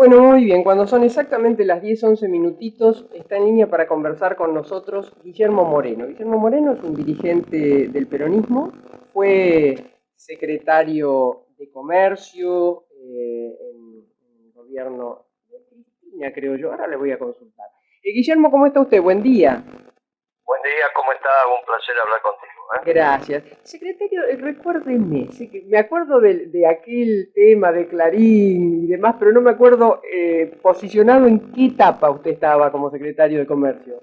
Bueno, 0.00 0.18
muy 0.20 0.46
bien, 0.46 0.64
cuando 0.64 0.86
son 0.86 1.04
exactamente 1.04 1.62
las 1.62 1.82
10, 1.82 2.04
11 2.04 2.28
minutitos, 2.28 3.04
está 3.12 3.36
en 3.36 3.44
línea 3.44 3.66
para 3.66 3.86
conversar 3.86 4.34
con 4.34 4.54
nosotros 4.54 5.12
Guillermo 5.22 5.62
Moreno. 5.66 6.06
Guillermo 6.06 6.38
Moreno 6.38 6.72
es 6.72 6.82
un 6.82 6.94
dirigente 6.94 7.88
del 7.88 8.06
peronismo, 8.06 8.72
fue 9.12 9.74
secretario 10.14 11.48
de 11.58 11.70
Comercio 11.70 12.86
eh, 12.92 13.54
en, 13.60 14.46
el 14.46 14.52
gobierno 14.54 15.26
de 15.50 15.58
Cristina, 15.68 16.32
creo 16.32 16.56
yo, 16.56 16.70
ahora 16.70 16.86
le 16.86 16.96
voy 16.96 17.12
a 17.12 17.18
consultar. 17.18 17.66
Eh, 18.02 18.12
Guillermo, 18.12 18.50
¿cómo 18.50 18.64
está 18.64 18.80
usted? 18.80 19.02
Buen 19.02 19.22
día. 19.22 19.62
Buen 20.46 20.62
día, 20.62 20.86
¿cómo 20.94 21.12
está? 21.12 21.28
Un 21.46 21.62
placer 21.66 21.94
hablar 22.02 22.22
contigo. 22.22 22.49
¿Eh? 22.76 22.80
Gracias. 22.86 23.44
Secretario, 23.62 24.24
eh, 24.26 24.36
recuérdeme, 24.36 25.28
me 25.66 25.78
acuerdo 25.78 26.20
de, 26.20 26.66
aquel 26.66 27.32
tema 27.34 27.72
de 27.72 27.88
Clarín 27.88 28.84
y 28.84 28.86
demás, 28.86 29.16
pero 29.18 29.32
no 29.32 29.40
me 29.40 29.50
acuerdo 29.50 30.02
eh, 30.10 30.58
posicionado 30.62 31.26
en 31.26 31.52
qué 31.52 31.66
etapa 31.66 32.10
usted 32.10 32.32
estaba 32.32 32.70
como 32.70 32.90
secretario 32.90 33.38
de 33.38 33.46
Comercio. 33.46 34.02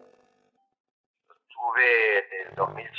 Estuve 1.30 2.46
del 2.46 2.56
2006 2.56 2.92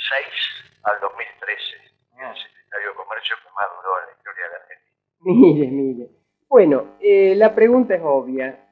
al 0.83 0.99
2013 1.01 1.75
el 2.19 2.35
secretario 2.35 2.89
de 2.89 2.95
Comercio 2.95 3.35
que 3.41 3.49
más 3.55 3.65
duró 3.77 3.99
en 3.99 4.05
la 4.07 4.17
historia 4.17 4.43
de 4.43 4.51
la 4.51 4.57
Argentina. 4.57 4.89
Mire, 5.21 5.67
mire. 5.67 6.09
Bueno, 6.47 6.97
la 6.99 7.55
pregunta 7.55 7.95
es 7.95 8.01
obvia. 8.03 8.65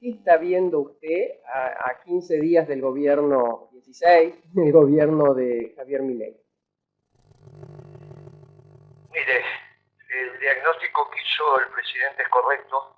¿Qué 0.00 0.10
está 0.10 0.36
viendo 0.36 0.80
usted 0.80 1.40
a, 1.46 1.90
a 1.90 2.02
15 2.04 2.38
días 2.40 2.68
del 2.68 2.82
gobierno 2.82 3.70
16, 3.72 4.54
del 4.54 4.72
gobierno 4.72 5.34
de 5.34 5.72
Javier 5.76 6.02
Milei? 6.02 6.43
Mire, 9.14 9.44
el 10.08 10.38
diagnóstico 10.38 11.10
que 11.10 11.20
hizo 11.20 11.60
el 11.60 11.68
presidente 11.68 12.22
es 12.22 12.28
correcto. 12.28 12.96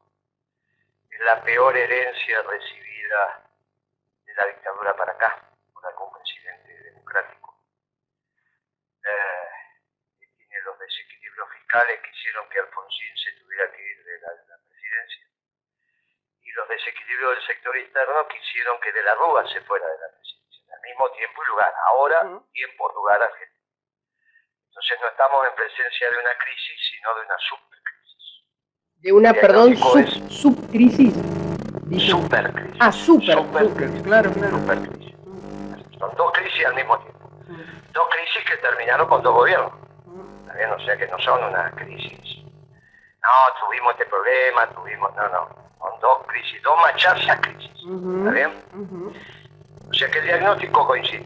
Es 1.10 1.20
la 1.20 1.42
peor 1.42 1.76
herencia 1.76 2.42
recibida 2.42 3.44
de 4.24 4.34
la 4.34 4.46
dictadura 4.46 4.96
para 4.96 5.12
acá, 5.12 5.48
por 5.72 5.86
algún 5.86 6.12
presidente 6.12 6.72
democrático. 6.82 7.54
Eh, 9.04 10.36
tiene 10.36 10.60
los 10.62 10.78
desequilibrios 10.78 11.48
fiscales 11.52 12.00
que 12.00 12.10
hicieron 12.10 12.48
que 12.48 12.58
Alfonsín 12.60 13.16
se 13.16 13.32
tuviera 13.40 13.70
que 13.72 13.82
ir 13.82 14.04
de 14.04 14.18
la, 14.20 14.28
presidencia. 14.68 15.26
Y 16.42 16.52
los 16.52 16.68
desequilibrios 16.68 17.36
del 17.36 17.46
sector 17.46 17.76
interno 17.76 18.28
que 18.28 18.38
hicieron 18.38 18.80
que 18.80 18.92
de 18.92 19.02
la 19.02 19.14
Rúa 19.14 19.46
se 19.48 19.60
fuera 19.62 19.86
de 19.86 19.98
la 19.98 20.08
presidencia. 20.08 20.74
Al 20.74 20.80
mismo 20.80 21.10
tiempo 21.12 21.42
y 21.42 21.46
lugar. 21.46 21.74
Ahora, 21.88 22.40
tiempo, 22.52 22.92
lugar, 22.92 23.22
Argentina. 23.22 23.55
Entonces 24.76 24.98
no 25.00 25.08
estamos 25.08 25.46
en 25.48 25.54
presencia 25.54 26.10
de 26.10 26.18
una 26.18 26.36
crisis, 26.36 26.76
sino 26.90 27.14
de 27.14 27.20
una 27.24 27.38
subcrisis. 27.48 28.44
De 28.96 29.12
una, 29.12 29.32
perdón, 29.32 29.74
subcrisis. 30.28 31.14
Supercrisis. 32.06 32.76
Ah, 32.78 32.92
super, 32.92 33.38
supercrisis, 33.38 34.02
claro, 34.02 34.30
claro. 34.32 34.58
Supercrisis. 34.58 35.14
Son 35.98 36.14
dos 36.18 36.30
crisis 36.32 36.66
al 36.66 36.74
mismo 36.74 36.98
tiempo. 36.98 37.30
Dos 37.94 38.06
crisis 38.10 38.44
que 38.50 38.56
terminaron 38.58 39.08
con 39.08 39.22
dos 39.22 39.32
gobiernos. 39.32 39.72
¿Está 40.46 40.74
O 40.74 40.80
sea 40.80 40.96
que 40.98 41.08
no 41.08 41.18
son 41.20 41.42
una 41.42 41.70
crisis. 41.70 42.44
No, 42.44 43.30
tuvimos 43.64 43.92
este 43.92 44.04
problema, 44.04 44.68
tuvimos... 44.74 45.16
No, 45.16 45.26
no. 45.30 45.48
Son 45.78 46.00
dos 46.02 46.26
crisis, 46.26 46.62
dos 46.62 46.76
macharse 46.82 47.30
a 47.30 47.40
crisis. 47.40 47.70
¿Está 47.70 48.30
bien? 48.30 48.52
O 49.88 49.94
sea 49.94 50.10
que 50.10 50.18
el 50.18 50.24
diagnóstico 50.26 50.86
coincide. 50.86 51.24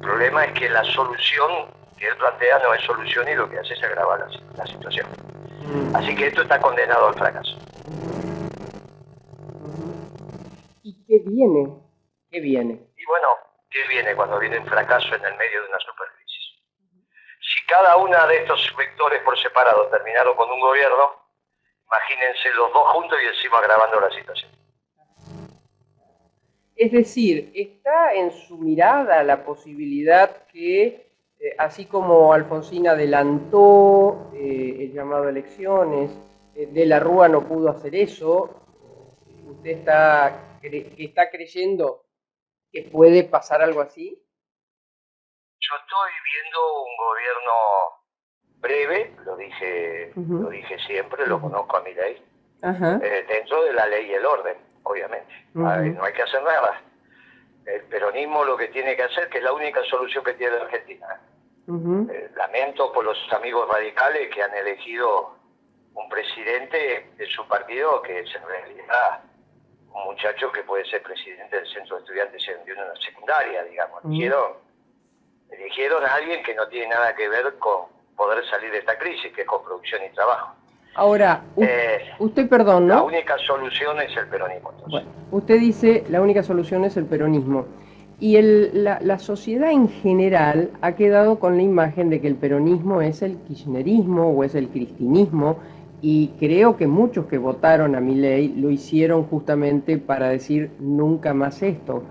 El 0.00 0.06
problema 0.06 0.44
es 0.46 0.58
que 0.58 0.66
la 0.70 0.82
solución 0.82 1.66
que 1.98 2.08
él 2.08 2.16
plantea 2.16 2.58
no 2.60 2.72
es 2.72 2.82
solución 2.84 3.28
y 3.28 3.34
lo 3.34 3.50
que 3.50 3.58
hace 3.58 3.74
es 3.74 3.82
agravar 3.82 4.26
la, 4.56 4.66
situación. 4.66 5.06
Mm. 5.60 5.94
Así 5.94 6.16
que 6.16 6.28
esto 6.28 6.40
está 6.40 6.58
condenado 6.58 7.08
al 7.08 7.14
fracaso. 7.14 7.58
¿Y 10.82 11.04
qué 11.04 11.18
viene? 11.28 11.68
¿Qué 12.30 12.40
viene? 12.40 12.80
Y 12.96 13.04
bueno, 13.04 13.28
¿qué 13.68 13.86
viene 13.88 14.16
cuando 14.16 14.38
viene 14.38 14.58
un 14.58 14.66
fracaso 14.66 15.14
en 15.14 15.22
el 15.22 15.36
medio 15.36 15.62
de 15.64 15.68
una 15.68 15.78
supercrisis? 15.80 16.62
Si 17.42 17.66
cada 17.66 17.98
una 17.98 18.26
de 18.26 18.38
estos 18.38 18.74
vectores 18.78 19.20
por 19.22 19.38
separado 19.38 19.86
terminaron 19.88 20.34
con 20.34 20.50
un 20.50 20.60
gobierno, 20.60 21.28
imagínense 21.84 22.48
los 22.54 22.72
dos 22.72 22.88
juntos 22.94 23.18
y 23.22 23.26
encima 23.26 23.58
agravando 23.58 24.00
la 24.00 24.10
situación. 24.12 24.50
Es 26.80 26.92
decir, 26.92 27.52
está 27.54 28.14
en 28.14 28.30
su 28.30 28.56
mirada 28.56 29.22
la 29.22 29.44
posibilidad 29.44 30.46
que, 30.46 31.12
eh, 31.38 31.54
así 31.58 31.84
como 31.84 32.32
Alfonsín 32.32 32.88
adelantó 32.88 34.30
eh, 34.32 34.76
el 34.80 34.92
llamado 34.94 35.24
a 35.24 35.28
elecciones, 35.28 36.10
eh, 36.54 36.68
de 36.68 36.86
la 36.86 36.98
Rúa 36.98 37.28
no 37.28 37.46
pudo 37.46 37.68
hacer 37.68 37.94
eso, 37.94 38.62
¿usted 39.44 39.72
está, 39.72 40.58
está 40.62 41.30
creyendo 41.30 42.06
que 42.72 42.84
puede 42.84 43.24
pasar 43.24 43.60
algo 43.60 43.82
así? 43.82 44.18
Yo 45.60 45.74
estoy 45.82 46.12
viendo 46.32 46.82
un 46.82 46.96
gobierno 47.06 47.52
breve, 48.56 49.16
lo 49.26 49.36
dije, 49.36 50.12
lo 50.16 50.48
dije 50.48 50.78
siempre, 50.86 51.26
lo 51.26 51.42
conozco 51.42 51.76
a 51.76 51.82
mi 51.82 51.92
ley, 51.92 52.24
dentro 53.28 53.64
de 53.64 53.74
la 53.74 53.86
ley 53.86 54.06
y 54.06 54.14
el 54.14 54.24
orden 54.24 54.69
obviamente. 54.82 55.32
no 55.54 55.68
hay 55.68 56.12
que 56.12 56.22
hacer 56.22 56.42
nada. 56.42 56.80
El 57.66 57.82
peronismo 57.84 58.44
lo 58.44 58.56
que 58.56 58.68
tiene 58.68 58.96
que 58.96 59.02
hacer, 59.02 59.28
que 59.28 59.38
es 59.38 59.44
la 59.44 59.52
única 59.52 59.82
solución 59.84 60.24
que 60.24 60.34
tiene 60.34 60.56
la 60.56 60.64
Argentina. 60.64 61.20
Eh, 61.68 62.30
lamento 62.34 62.92
por 62.92 63.04
los 63.04 63.16
amigos 63.32 63.68
radicales 63.68 64.28
que 64.34 64.42
han 64.42 64.52
elegido 64.54 65.36
un 65.94 66.08
presidente 66.08 67.10
de 67.16 67.26
su 67.26 67.46
partido 67.46 68.02
que 68.02 68.20
es 68.20 68.34
en 68.34 68.44
realidad 68.44 69.22
un 69.92 70.04
muchacho 70.04 70.50
que 70.50 70.62
puede 70.64 70.84
ser 70.86 71.02
presidente 71.02 71.56
del 71.56 71.66
centro 71.68 71.96
de 71.96 72.02
estudiantes 72.02 72.46
de 72.64 72.72
una 72.72 72.96
secundaria, 72.96 73.62
digamos. 73.64 74.00
eligieron 75.50 76.04
a 76.04 76.14
alguien 76.14 76.42
que 76.42 76.54
no 76.54 76.66
tiene 76.68 76.88
nada 76.88 77.14
que 77.14 77.28
ver 77.28 77.56
con 77.58 77.86
poder 78.16 78.44
salir 78.50 78.70
de 78.70 78.78
esta 78.78 78.98
crisis, 78.98 79.32
que 79.32 79.42
es 79.42 79.46
con 79.46 79.62
producción 79.62 80.02
y 80.04 80.10
trabajo. 80.10 80.54
Ahora, 80.94 81.44
eh, 81.56 82.00
usted, 82.18 82.48
perdón, 82.48 82.88
¿no? 82.88 82.94
La 82.94 83.02
única 83.02 83.38
solución 83.38 84.00
es 84.00 84.16
el 84.16 84.26
peronismo. 84.26 84.72
usted 85.30 85.60
dice 85.60 86.04
la 86.10 86.20
única 86.20 86.42
solución 86.42 86.84
es 86.84 86.96
el 86.96 87.06
peronismo. 87.06 87.66
Y 88.18 88.36
el, 88.36 88.84
la, 88.84 88.98
la, 89.00 89.18
sociedad 89.18 89.70
en 89.70 89.88
general 89.88 90.72
ha 90.82 90.92
quedado 90.92 91.38
con 91.38 91.56
la 91.56 91.62
imagen 91.62 92.10
de 92.10 92.20
que 92.20 92.28
el 92.28 92.36
peronismo 92.36 93.00
es 93.00 93.22
el 93.22 93.38
kirchnerismo 93.38 94.30
o 94.30 94.44
es 94.44 94.54
el 94.54 94.68
cristinismo, 94.68 95.56
y 96.02 96.28
creo 96.38 96.76
que 96.76 96.86
muchos 96.86 97.26
que 97.26 97.38
votaron 97.38 97.94
a 97.94 98.00
mi 98.00 98.14
ley 98.14 98.48
lo 98.48 98.70
hicieron 98.70 99.24
justamente 99.24 99.98
para 99.98 100.28
decir 100.28 100.72
nunca 100.78 101.34
más 101.34 101.62
esto. 101.62 102.04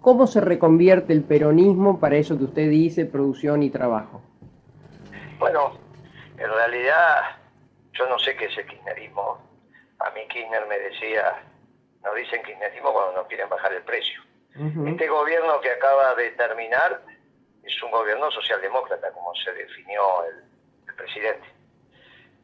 ¿Cómo 0.00 0.26
se 0.26 0.40
reconvierte 0.40 1.12
el 1.12 1.22
peronismo 1.22 1.98
para 2.00 2.16
eso 2.16 2.38
que 2.38 2.44
usted 2.44 2.70
dice, 2.70 3.06
producción 3.06 3.62
y 3.62 3.70
trabajo? 3.70 4.22
Bueno, 5.38 5.72
en 6.38 6.50
realidad 6.50 7.38
yo 7.94 8.06
no 8.08 8.18
sé 8.18 8.36
qué 8.36 8.46
es 8.46 8.58
el 8.58 8.66
kirchnerismo. 8.66 9.40
A 10.00 10.10
mí 10.10 10.26
Kirchner 10.28 10.66
me 10.66 10.78
decía, 10.78 11.42
nos 12.02 12.14
dicen 12.14 12.42
kirchnerismo 12.42 12.92
cuando 12.92 13.22
no 13.22 13.28
quieren 13.28 13.48
bajar 13.48 13.72
el 13.72 13.82
precio. 13.82 14.20
Este 14.86 15.08
gobierno 15.08 15.60
que 15.60 15.70
acaba 15.70 16.14
de 16.14 16.30
terminar 16.32 17.02
es 17.64 17.82
un 17.82 17.90
gobierno 17.90 18.30
socialdemócrata, 18.30 19.10
como 19.10 19.34
se 19.34 19.52
definió 19.52 20.24
el, 20.24 20.44
presidente. 20.94 21.48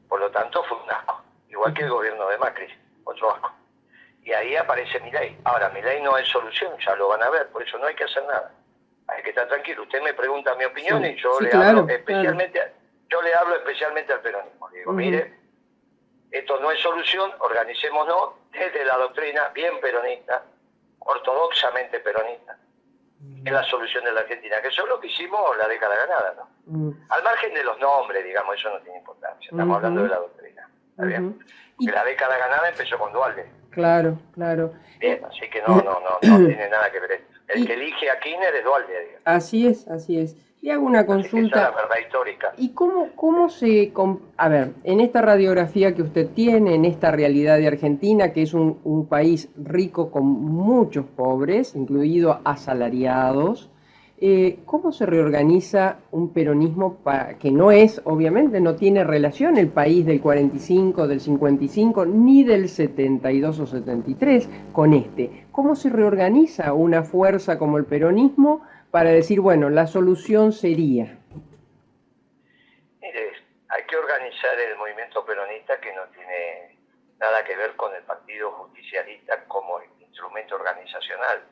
Por 0.09 0.19
lo 0.19 0.29
tanto, 0.33 0.65
fue 0.65 0.77
un 0.83 0.91
asco. 0.91 1.23
Igual 1.49 1.73
que 1.73 1.85
el 1.85 1.91
gobierno 1.91 2.27
de 2.29 2.39
Macri, 2.39 2.67
otro 3.05 3.33
asco. 3.33 3.53
Y 4.25 4.33
ahí 4.33 4.57
aparece 4.57 4.99
mi 4.99 5.13
ley. 5.13 5.39
Ahora, 5.45 5.69
mi 5.69 5.81
ley 5.81 6.03
no 6.03 6.19
es 6.19 6.27
solución, 6.27 6.73
ya 6.85 6.97
lo 6.97 7.07
van 7.07 7.23
a 7.23 7.31
ver, 7.31 7.49
por 7.51 7.63
eso 7.63 7.79
no 7.79 7.87
hay 7.87 7.95
que 7.95 8.03
hacer 8.03 8.25
nada. 8.25 8.53
Hay 9.07 9.23
que 9.23 9.31
estar 9.31 9.47
tranquilo. 9.47 9.85
Usted 9.85 10.03
me 10.03 10.15
pregunta 10.15 10.57
mi 10.57 10.65
opinión 10.65 11.05
y 11.05 11.15
yo 11.15 11.41
le 11.41 11.53
hablo 11.53 11.89
especialmente, 11.89 12.61
yo 13.09 13.23
le 13.23 13.35
hablo 13.35 13.55
especialmente 13.55 14.13
al 14.13 14.21
peronismo. 14.21 14.69
Le 14.71 14.79
digo, 14.79 14.93
mire, 14.93 15.40
esto 16.31 16.61
no 16.61 16.71
es 16.71 16.81
solución, 16.81 17.31
organicémonos 17.41 18.31
desde 18.53 18.85
la 18.85 18.97
doctrina 18.97 19.49
bien 19.49 19.81
peronista, 19.81 20.45
ortodoxamente 21.01 22.01
peronista. 22.01 22.57
Es 23.45 23.53
la 23.53 23.63
solución 23.65 24.05
de 24.05 24.13
la 24.13 24.21
Argentina, 24.21 24.63
que 24.63 24.69
eso 24.69 24.83
es 24.83 24.89
lo 24.89 24.99
que 24.99 25.09
hicimos 25.09 25.41
la 25.59 25.69
década 25.69 25.95
ganada, 25.95 26.35
¿no? 26.37 26.49
Mm. 26.67 26.91
Al 27.11 27.23
margen 27.23 27.53
de 27.53 27.65
los 27.65 27.79
nombres, 27.79 28.25
digamos, 28.25 28.55
eso 28.55 28.71
no 28.71 28.81
tiene 28.81 28.99
importancia, 28.99 29.51
estamos 29.51 29.77
hablando 29.77 30.03
de 30.05 30.09
la 30.09 30.17
doctrina, 30.17 30.71
¿está 30.91 31.05
bien? 31.05 31.39
Porque 31.77 31.93
la 31.93 32.05
década 32.05 32.39
ganada 32.39 32.69
empezó 32.71 32.99
con 32.99 33.13
Dualde. 33.13 33.47
Claro, 33.71 34.19
claro. 34.33 34.73
Bien, 34.99 35.23
así 35.25 35.49
que 35.51 35.61
no, 35.63 35.77
no, 35.83 36.01
no, 36.01 36.19
no 36.23 36.47
tiene 36.47 36.69
nada 36.71 36.91
que 36.91 37.01
ver. 37.01 37.25
El 37.49 37.67
que 37.67 37.75
elige 37.75 38.11
a 38.11 38.19
Kirchner 38.21 38.55
es 38.55 38.65
Dualde, 38.65 39.01
digamos. 39.01 39.23
Así 39.27 39.67
es, 39.67 39.87
así 39.89 40.19
es. 40.19 40.35
Le 40.63 40.73
hago 40.73 40.85
una 40.85 41.07
consulta. 41.07 41.71
verdad 41.71 41.97
histórica. 42.07 42.53
¿Y 42.59 42.71
cómo, 42.71 43.09
cómo 43.17 43.49
se... 43.49 43.93
A 44.37 44.49
ver, 44.49 44.75
en 44.85 45.01
esta 45.01 45.23
radiografía 45.23 45.95
que 45.95 46.03
usted 46.03 46.29
tiene, 46.35 46.75
en 46.75 46.85
esta 46.85 47.11
realidad 47.11 47.57
de 47.57 47.67
Argentina, 47.67 48.33
que 48.33 48.43
es 48.43 48.53
un, 48.53 49.07
país 49.09 49.49
rico 49.57 50.11
con 50.11 50.27
muchos 50.27 51.07
pobres, 51.07 51.75
incluidos 51.75 52.39
asalariados, 52.45 53.71
Eh, 54.23 54.59
¿Cómo 54.67 54.93
se 54.93 55.07
reorganiza 55.07 55.97
un 56.11 56.29
peronismo 56.35 56.97
para, 57.03 57.39
que 57.39 57.51
no 57.51 57.71
es, 57.71 58.03
obviamente, 58.05 58.61
no 58.61 58.75
tiene 58.75 59.03
relación 59.03 59.57
el 59.57 59.69
país 59.69 60.05
del 60.05 60.21
45, 60.21 61.09
del 61.09 61.21
55, 61.21 62.05
ni 62.05 62.45
del 62.45 62.69
72 62.69 63.61
o 63.61 63.67
73 63.67 64.47
con 64.73 64.93
este? 64.93 65.47
¿Cómo 65.51 65.75
se 65.75 65.89
reorganiza 65.89 66.75
una 66.75 67.03
fuerza 67.03 67.57
como 67.57 67.79
el 67.79 67.87
peronismo 67.87 68.61
para 68.91 69.11
decir, 69.11 69.41
bueno, 69.41 69.71
la 69.71 69.87
solución 69.87 70.53
sería? 70.53 71.19
Mire, 73.01 73.33
hay 73.69 73.85
que 73.85 73.97
organizar 73.97 74.59
el 74.59 74.77
movimiento 74.77 75.25
peronista 75.25 75.81
que 75.81 75.93
no 75.95 76.03
tiene 76.15 76.79
nada 77.19 77.45
que 77.45 77.57
ver 77.57 77.77
con 77.77 77.95
el 77.95 78.03
Partido 78.03 78.51
Justicialista 78.53 79.45
como 79.47 79.81
instrumento 80.01 80.57
organizacional 80.57 81.43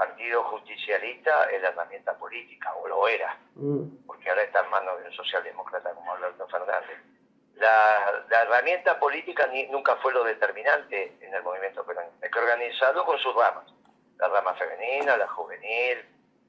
partido 0.00 0.42
justicialista 0.44 1.44
es 1.50 1.60
la 1.60 1.68
herramienta 1.68 2.16
política, 2.16 2.74
o 2.74 2.88
lo 2.88 3.06
era, 3.06 3.36
mm. 3.54 4.06
porque 4.06 4.30
ahora 4.30 4.44
está 4.44 4.64
en 4.64 4.70
manos 4.70 4.98
de 4.98 5.08
un 5.08 5.12
socialdemócrata 5.12 5.92
como 5.92 6.14
Alberto 6.14 6.48
Fernández. 6.48 6.98
La, 7.56 8.24
herramienta 8.30 8.98
política 8.98 9.46
nunca 9.68 9.96
fue 9.96 10.14
lo 10.14 10.24
determinante 10.24 11.18
en 11.20 11.34
el 11.34 11.42
movimiento 11.42 11.84
peronista. 11.84 12.24
Hay 12.24 12.30
que 12.30 12.38
organizarlo 12.38 13.04
con 13.04 13.18
sus 13.18 13.34
ramas. 13.34 13.66
La 14.16 14.28
rama 14.28 14.54
femenina, 14.54 15.18
la 15.18 15.28
juvenil, 15.28 15.98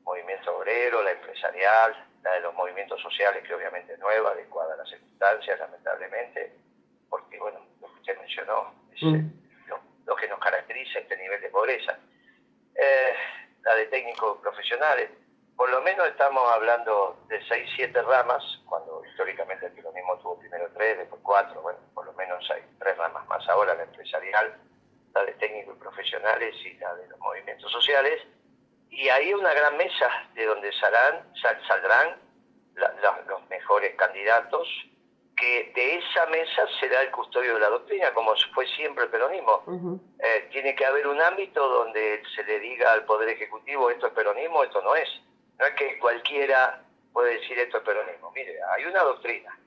movimiento 0.03 0.57
obrero, 0.57 1.03
la 1.03 1.11
empresarial, 1.11 2.07
la 2.23 2.33
de 2.33 2.39
los 2.41 2.53
movimientos 2.53 3.01
sociales, 3.01 3.43
que 3.47 3.53
obviamente 3.53 3.93
es 3.93 3.99
nueva, 3.99 4.31
adecuada 4.31 4.73
a 4.73 4.77
las 4.77 4.89
circunstancias, 4.89 5.59
lamentablemente, 5.59 6.53
porque, 7.09 7.39
bueno, 7.39 7.59
lo 7.81 7.87
que 7.87 7.99
usted 7.99 8.17
mencionó 8.19 8.73
es 8.93 9.03
mm. 9.03 9.29
lo, 10.05 10.15
que 10.15 10.27
nos 10.27 10.39
caracteriza 10.39 10.99
este 10.99 11.17
nivel 11.17 11.41
de 11.41 11.49
pobreza. 11.49 11.97
Eh, 12.75 13.13
la 13.63 13.75
de 13.75 13.85
técnicos 13.87 14.39
profesionales. 14.39 15.09
Por 15.55 15.69
lo 15.69 15.81
menos 15.81 16.07
estamos 16.07 16.49
hablando 16.51 17.23
de 17.27 17.39
seis, 17.47 17.69
siete 17.75 18.01
ramas, 18.01 18.43
cuando 18.65 19.03
históricamente 19.05 19.67
el 19.67 19.73
peronismo 19.73 20.17
tuvo 20.17 20.39
primero 20.39 20.69
tres, 20.73 20.97
después 20.97 21.21
cuatro, 21.23 21.61
bueno, 21.61 21.79
por 21.93 22.05
lo 22.05 22.13
menos 22.13 22.49
hay 22.49 22.63
tres 22.79 22.97
ramas 22.97 23.27
más 23.27 23.47
ahora, 23.47 23.75
la 23.75 23.83
empresarial, 23.83 24.57
la 25.13 25.23
de 25.25 25.33
técnicos 25.33 25.75
y 25.75 25.79
profesionales 25.79 26.55
y 26.65 26.73
la 26.75 26.95
de 26.95 27.07
los 27.07 27.19
movimientos 27.19 27.71
sociales. 27.71 28.21
Y 28.91 29.09
hay 29.09 29.33
una 29.33 29.53
gran 29.53 29.77
mesa 29.77 30.09
de 30.35 30.45
donde 30.45 30.71
saldrán, 30.73 31.33
saldrán 31.67 32.17
los 33.27 33.49
mejores 33.49 33.95
candidatos 33.95 34.67
que 35.35 35.71
de 35.73 35.95
esa 35.97 36.25
mesa 36.27 36.61
será 36.79 37.01
el 37.01 37.09
custodio 37.09 37.55
de 37.55 37.61
la 37.61 37.69
doctrina, 37.69 38.13
como 38.13 38.33
fue 38.53 38.67
siempre 38.67 39.05
el 39.05 39.09
peronismo. 39.09 39.63
Eh, 40.19 40.47
tiene 40.51 40.75
que 40.75 40.85
haber 40.85 41.07
un 41.07 41.19
ámbito 41.19 41.67
donde 41.67 42.21
se 42.35 42.43
le 42.43 42.59
diga 42.59 42.93
al 42.93 43.05
Poder 43.05 43.29
Ejecutivo 43.29 43.89
esto 43.89 44.07
es 44.07 44.13
peronismo, 44.13 44.63
esto 44.63 44.81
no 44.83 44.95
es. 44.95 45.09
No 45.57 45.65
es 45.65 45.73
que 45.73 45.97
cualquiera 45.97 46.83
puede 47.11 47.39
decir 47.39 47.57
esto 47.57 47.77
es 47.77 47.83
peronismo. 47.83 48.31
Mire, 48.35 48.55
hay 48.75 48.85
una 48.85 49.01
doctrina 49.01 49.57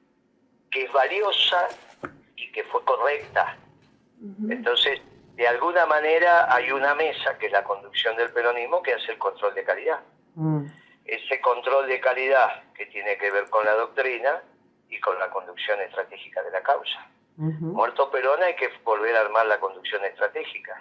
que 0.71 0.85
es 0.85 0.93
valiosa 0.93 1.69
y 2.37 2.53
que 2.53 2.63
fue 2.65 2.85
correcta. 2.85 3.57
Entonces, 4.49 5.01
de 5.35 5.49
alguna 5.49 5.87
manera 5.87 6.53
hay 6.55 6.71
una 6.71 6.95
mesa, 6.95 7.37
que 7.39 7.47
es 7.47 7.53
la 7.53 7.65
conducción 7.65 8.17
del 8.17 8.33
peronismo, 8.33 8.83
que 8.83 8.95
hace 8.95 9.13
el 9.13 9.19
control 9.19 9.55
de 9.55 9.65
calidad. 9.65 10.01
Mm. 10.35 10.67
Ese 11.05 11.41
control 11.41 11.87
de 11.87 12.01
calidad 12.01 12.63
que 12.75 12.87
tiene 12.87 13.19
que 13.19 13.31
ver 13.31 13.51
con 13.51 13.65
la 13.65 13.73
doctrina, 13.73 14.43
y 14.95 15.01
con 15.01 15.19
la 15.19 15.31
conducción 15.31 15.81
estratégica 15.81 16.43
de 16.43 16.51
la 16.51 16.63
causa. 16.63 17.07
Muerto 17.37 18.11
Perón 18.13 18.41
hay 18.45 18.55
que 18.55 18.69
volver 18.85 19.17
a 19.17 19.23
armar 19.23 19.47
la 19.47 19.59
conducción 19.59 20.05
estratégica. 20.05 20.81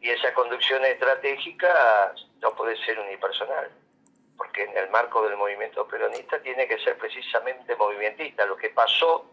Y 0.00 0.10
esa 0.10 0.34
conducción 0.34 0.84
estratégica 0.84 2.12
no 2.40 2.54
puede 2.56 2.76
ser 2.84 2.98
unipersonal, 2.98 3.70
porque 4.36 4.64
en 4.64 4.76
el 4.76 4.90
marco 4.90 5.22
del 5.22 5.36
movimiento 5.36 5.86
peronista 5.86 6.42
tiene 6.42 6.66
que 6.66 6.78
ser 6.78 6.98
precisamente 6.98 7.76
movimentista. 7.76 8.44
Lo 8.44 8.56
que 8.56 8.70
pasó 8.70 9.30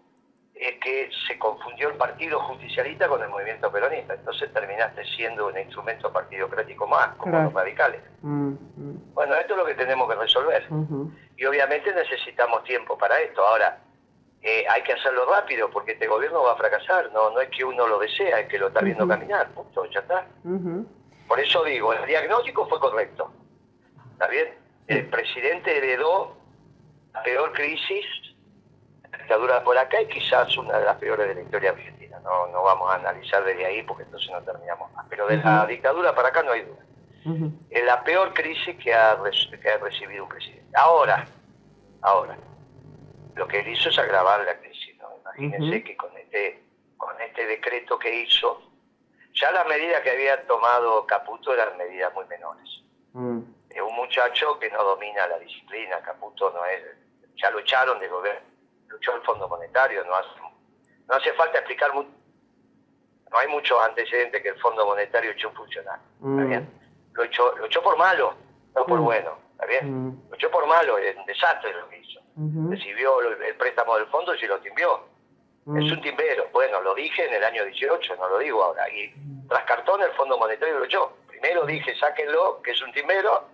es 0.61 0.77
que 0.79 1.09
se 1.27 1.39
confundió 1.39 1.89
el 1.89 1.95
partido 1.95 2.39
justicialista 2.41 3.07
con 3.07 3.19
el 3.21 3.29
movimiento 3.29 3.71
peronista, 3.71 4.13
entonces 4.13 4.53
terminaste 4.53 5.03
siendo 5.15 5.47
un 5.47 5.57
instrumento 5.57 6.13
partidocrático 6.13 6.85
más, 6.85 7.15
como 7.15 7.35
los 7.41 7.51
radicales. 7.51 7.99
Bueno, 8.21 9.35
esto 9.35 9.53
es 9.53 9.57
lo 9.57 9.65
que 9.65 9.73
tenemos 9.73 10.07
que 10.07 10.15
resolver. 10.15 10.67
Y 11.35 11.45
obviamente 11.45 11.91
necesitamos 11.93 12.63
tiempo 12.63 12.95
para 12.95 13.19
esto. 13.21 13.43
Ahora, 13.43 13.79
eh, 14.43 14.63
hay 14.69 14.83
que 14.83 14.93
hacerlo 14.93 15.25
rápido 15.25 15.67
porque 15.71 15.93
este 15.93 16.05
gobierno 16.05 16.43
va 16.43 16.53
a 16.53 16.57
fracasar. 16.57 17.11
No, 17.11 17.31
no 17.31 17.41
es 17.41 17.49
que 17.49 17.65
uno 17.65 17.87
lo 17.87 17.97
desea, 17.97 18.41
es 18.41 18.47
que 18.47 18.59
lo 18.59 18.67
está 18.67 18.81
viendo 18.81 19.07
caminar. 19.07 19.49
Punto, 19.49 19.85
ya 19.85 20.01
está. 20.01 20.27
Por 21.27 21.39
eso 21.39 21.63
digo, 21.63 21.91
el 21.91 22.05
diagnóstico 22.05 22.67
fue 22.67 22.79
correcto. 22.79 23.33
¿Está 24.13 24.27
bien? 24.27 24.53
El 24.85 25.07
presidente 25.09 25.75
heredó 25.75 26.37
la 27.13 27.23
peor 27.23 27.51
crisis, 27.53 28.05
dictadura 29.31 29.63
por 29.63 29.77
acá 29.77 30.01
y 30.01 30.07
quizás 30.07 30.57
una 30.57 30.77
de 30.77 30.85
las 30.85 30.97
peores 30.97 31.25
de 31.29 31.35
la 31.35 31.41
historia 31.41 31.69
argentina. 31.69 32.19
No, 32.19 32.47
no 32.47 32.63
vamos 32.63 32.91
a 32.91 32.95
analizar 32.95 33.43
desde 33.45 33.65
ahí 33.65 33.81
porque 33.83 34.03
entonces 34.03 34.29
no 34.29 34.41
terminamos 34.43 34.91
más. 34.91 35.05
Pero 35.09 35.25
de 35.25 35.37
la 35.37 35.65
dictadura 35.65 36.13
para 36.13 36.27
acá 36.27 36.43
no 36.43 36.51
hay 36.51 36.63
duda. 36.63 36.83
Es 37.69 37.85
la 37.85 38.03
peor 38.03 38.33
crisis 38.33 38.75
que 38.83 38.93
ha, 38.93 39.17
que 39.61 39.69
ha 39.69 39.77
recibido 39.77 40.23
un 40.23 40.29
presidente. 40.29 40.67
Ahora, 40.75 41.25
ahora 42.01 42.37
lo 43.35 43.47
que 43.47 43.59
él 43.59 43.69
hizo 43.69 43.89
es 43.89 43.97
agravar 43.97 44.43
la 44.43 44.59
crisis. 44.59 44.97
¿no? 44.97 45.07
Imagínense 45.21 45.83
que 45.83 45.95
con 45.95 46.17
este, 46.17 46.63
con 46.97 47.21
este 47.21 47.45
decreto 47.45 47.97
que 47.97 48.23
hizo, 48.23 48.69
ya 49.33 49.51
las 49.51 49.65
medidas 49.65 50.01
que 50.01 50.11
había 50.11 50.45
tomado 50.45 51.05
Caputo 51.05 51.53
eran 51.53 51.77
medidas 51.77 52.13
muy 52.13 52.25
menores. 52.25 52.69
Mm. 53.13 53.39
Es 53.69 53.81
un 53.81 53.95
muchacho 53.95 54.59
que 54.59 54.69
no 54.71 54.83
domina 54.83 55.25
la 55.27 55.39
disciplina, 55.39 56.01
Caputo 56.01 56.51
no 56.51 56.65
es, 56.65 56.81
ya 57.37 57.49
lo 57.51 57.59
echaron 57.59 57.97
de 57.99 58.09
gobierno, 58.09 58.50
luchó 58.91 59.15
el 59.15 59.21
Fondo 59.21 59.47
Monetario, 59.47 60.03
no 60.05 60.15
hace, 60.15 60.29
no 61.07 61.15
hace 61.15 61.33
falta 61.33 61.59
explicar 61.59 61.93
mucho. 61.93 62.09
No 63.31 63.37
hay 63.37 63.47
muchos 63.47 63.79
antecedentes 63.81 64.41
que 64.41 64.49
el 64.49 64.59
Fondo 64.59 64.85
Monetario 64.85 65.31
echó 65.31 65.49
un 65.49 65.55
funcionario. 65.55 66.03
Mm. 66.19 66.53
Lo 67.13 67.23
echó, 67.23 67.55
lo 67.57 67.65
echó 67.65 67.81
por 67.81 67.97
malo, 67.97 68.33
no 68.75 68.85
por 68.85 68.99
mm. 68.99 69.03
bueno. 69.03 69.37
¿Está 69.53 69.65
bien? 69.67 70.21
Lo 70.29 70.35
echó 70.35 70.51
por 70.51 70.67
malo, 70.67 70.97
es 70.97 71.15
un 71.15 71.25
desastre 71.25 71.73
lo 71.73 71.87
que 71.87 71.99
hizo 71.99 72.21
recibió 72.69 73.21
el, 73.21 73.55
préstamo 73.55 73.97
del 73.97 74.07
fondo 74.07 74.33
y 74.35 74.47
lo 74.47 74.59
timbió. 74.59 75.05
Es 75.77 75.91
un 75.91 76.01
timbero. 76.01 76.47
Bueno, 76.51 76.81
lo 76.81 76.95
dije 76.95 77.27
en 77.27 77.35
el 77.35 77.43
año 77.43 77.63
18, 77.65 78.15
no 78.15 78.29
lo 78.29 78.39
digo 78.39 78.63
ahora. 78.63 78.89
Y 78.89 79.13
tras 79.47 79.63
cartón 79.65 80.01
el 80.01 80.11
Fondo 80.13 80.37
Monetario 80.37 80.79
lo 80.79 80.85
echó. 80.85 81.13
Primero 81.27 81.65
dije, 81.65 81.95
sáquenlo, 81.99 82.61
que 82.63 82.71
es 82.71 82.81
un 82.81 82.91
timbero, 82.91 83.47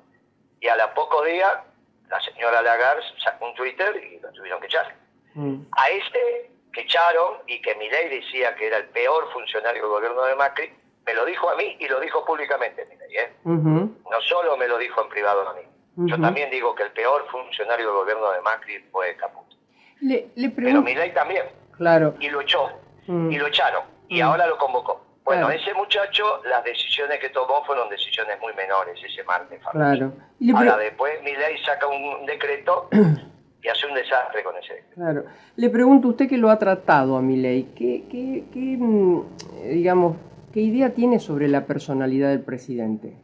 y 0.62 0.68
a 0.68 0.75
la 0.78 0.94
poco 0.94 1.24
día 1.24 1.63
la 2.10 2.22
señora 2.22 2.62
Lagarde 2.62 3.04
sacó 3.22 3.48
un 3.48 3.56
Twitter 3.56 3.95
y 3.98 4.19
lo 4.19 4.31
tuvieron 4.31 4.61
que 4.61 4.68
echar. 4.68 4.95
A 5.36 5.90
este 5.90 6.52
que 6.74 6.81
echaron 6.81 7.38
y 7.48 7.62
que 7.62 7.76
Milei 7.76 8.10
decía 8.10 8.56
que 8.56 8.68
era 8.68 8.78
el 8.78 8.86
peor 8.86 9.31
funcionario 9.34 9.84
del 9.84 9.92
gobierno 9.92 10.24
de 10.24 10.36
Macri, 10.36 10.72
me 11.06 11.14
lo 11.14 11.26
dijo 11.26 11.50
a 11.50 11.56
mí 11.56 11.78
y 11.80 11.88
lo 11.88 12.00
dijo 12.00 12.26
públicamente 12.26 12.86
Milei. 12.86 13.18
¿eh? 13.18 13.34
No 13.44 14.22
solo 14.22 14.57
me 14.57 14.68
lo 14.68 14.78
dijo 14.78 15.02
en 15.02 15.10
privado 15.10 15.50
a 15.50 15.54
mí. 15.54 15.62
Yo 16.07 16.19
también 16.22 16.52
digo 16.52 16.76
que 16.76 16.84
el 16.84 16.92
peor 16.92 17.26
funcionario 17.31 17.88
del 17.88 17.96
gobierno 17.96 18.31
de 18.31 18.42
Macri 18.42 18.80
fue 18.92 19.16
Caputo. 19.16 19.56
Le, 20.02 20.30
Pero 20.56 20.81
Milei 20.81 21.12
también. 21.14 21.46
Claro. 21.72 22.14
Y 22.19 22.30
lo 22.30 22.42
echó. 22.42 22.69
Mm. 23.07 23.31
Y 23.31 23.38
lo 23.38 23.48
echaron. 23.48 23.84
Y 24.07 24.22
mm. 24.22 24.26
ahora 24.26 24.46
lo 24.46 24.57
convocó. 24.57 25.04
Bueno, 25.24 25.50
ese 25.50 25.74
muchacho, 25.74 26.42
las 26.46 26.64
decisiones 26.64 27.19
que 27.19 27.30
tomó 27.30 27.62
fueron 27.66 27.90
decisiones 27.90 28.40
muy 28.40 28.54
menores 28.54 28.98
ese 29.04 29.24
martes. 29.26 29.60
Claro. 29.72 30.14
Ahora 30.56 30.78
después 30.78 31.22
Milei 31.22 31.57
saca 31.66 31.86
un 31.88 32.26
decreto 32.26 32.90
y 33.61 33.68
hace 33.68 33.87
un 33.87 33.94
desastre 33.94 34.44
con 34.44 34.56
ese. 34.57 34.85
Claro. 34.94 35.26
Le 35.56 35.69
pregunto, 35.69 36.09
usted 36.09 36.30
que 36.30 36.37
lo 36.37 36.49
ha 36.49 36.59
tratado 36.59 37.18
a 37.18 37.21
Milei, 37.21 37.73
¿qué, 37.76 38.04
qué, 38.09 38.45
qué, 38.54 38.78
mm, 38.78 39.26
digamos, 39.69 40.18
qué 40.54 40.61
idea 40.61 40.94
tiene 40.94 41.19
sobre 41.19 41.47
la 41.47 41.66
personalidad 41.66 42.30
del 42.30 42.44
presidente? 42.44 43.18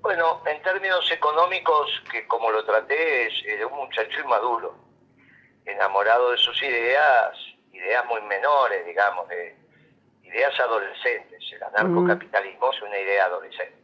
Bueno, 0.00 0.42
en 0.46 0.62
términos 0.62 1.10
económicos, 1.10 2.02
que 2.10 2.26
como 2.26 2.50
lo 2.50 2.64
traté, 2.64 3.26
es, 3.26 3.34
un 3.70 3.76
muchacho 3.76 4.20
inmaduro, 4.20 4.74
enamorado 5.64 6.30
de 6.30 6.38
sus 6.38 6.62
ideas, 6.62 7.36
ideas 7.72 8.06
muy 8.06 8.20
menores, 8.22 8.86
digamos, 8.86 9.28
de 9.28 9.56
ideas 10.22 10.58
adolescentes. 10.60 11.42
El 11.52 11.62
anarcocapitalismo 11.62 12.72
es 12.72 12.82
una 12.82 12.98
idea 12.98 13.24
adolescente. 13.24 13.76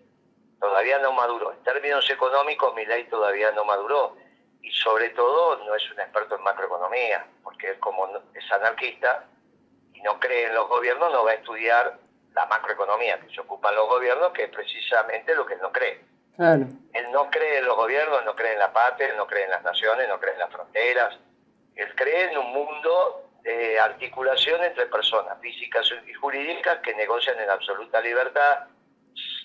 Todavía 0.60 0.98
no 1.00 1.12
maduró. 1.12 1.52
En 1.52 1.62
términos 1.62 2.08
económicos, 2.08 2.74
mi 2.74 2.86
ley 2.86 3.04
todavía 3.04 3.50
no 3.52 3.64
maduró. 3.64 4.16
Y 4.64 4.72
sobre 4.72 5.10
todo, 5.10 5.62
no 5.66 5.74
es 5.74 5.90
un 5.90 6.00
experto 6.00 6.36
en 6.36 6.42
macroeconomía, 6.42 7.26
porque 7.42 7.68
él 7.68 7.78
como 7.80 8.08
es 8.32 8.50
anarquista 8.50 9.26
y 9.92 10.00
no 10.00 10.18
cree 10.18 10.46
en 10.46 10.54
los 10.54 10.66
gobiernos, 10.70 11.12
no 11.12 11.22
va 11.22 11.32
a 11.32 11.34
estudiar 11.34 11.98
la 12.32 12.46
macroeconomía 12.46 13.20
que 13.20 13.32
se 13.34 13.42
ocupan 13.42 13.74
los 13.74 13.86
gobiernos, 13.88 14.32
que 14.32 14.44
es 14.44 14.48
precisamente 14.48 15.34
lo 15.34 15.44
que 15.44 15.54
él 15.54 15.60
no 15.60 15.70
cree. 15.70 16.00
Él 16.94 17.12
no 17.12 17.30
cree 17.30 17.58
en 17.58 17.66
los 17.66 17.76
gobiernos, 17.76 18.24
no 18.24 18.34
cree 18.34 18.54
en 18.54 18.58
la 18.58 18.72
patria, 18.72 19.14
no 19.16 19.26
cree 19.26 19.44
en 19.44 19.50
las 19.50 19.62
naciones, 19.62 20.08
no 20.08 20.18
cree 20.18 20.32
en 20.32 20.38
las 20.38 20.50
fronteras. 20.50 21.18
Él 21.74 21.94
cree 21.94 22.30
en 22.30 22.38
un 22.38 22.50
mundo 22.54 23.30
de 23.42 23.78
articulación 23.78 24.64
entre 24.64 24.86
personas 24.86 25.38
físicas 25.40 25.86
y 26.06 26.14
jurídicas 26.14 26.78
que 26.78 26.94
negocian 26.94 27.38
en 27.38 27.50
absoluta 27.50 28.00
libertad, 28.00 28.60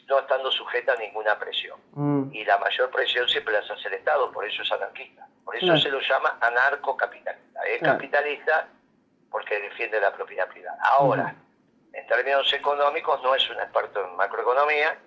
no 0.10 0.20
estando 0.20 0.52
sujeta 0.52 0.94
a 0.94 0.96
ninguna 0.98 1.38
presión. 1.38 1.80
Mm. 1.94 2.34
Y 2.34 2.44
la 2.44 2.58
mayor 2.58 2.90
presión 2.90 3.30
siempre 3.30 3.54
la 3.54 3.60
hace 3.60 3.88
el 3.88 3.94
Estado, 3.94 4.32
por 4.32 4.46
eso 4.46 4.64
es 4.64 4.72
anarquista. 4.72 5.28
Por 5.46 5.56
eso 5.56 5.78
se 5.78 5.90
lo 5.90 6.00
llama 6.02 6.38
anarcocapitalista. 6.42 7.62
Es 7.64 7.82
capitalista 7.82 8.68
porque 9.32 9.60
defiende 9.60 10.00
la 10.02 10.12
propiedad 10.12 10.48
privada. 10.48 10.78
Ahora, 10.84 11.36
en 11.94 12.08
términos 12.08 12.52
económicos, 12.54 13.22
no 13.24 13.36
es 13.36 13.50
un 13.50 13.58
experto 13.58 14.04
en 14.06 14.16
macroeconomía 14.16 14.98